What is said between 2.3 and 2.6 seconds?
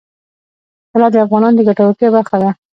ده.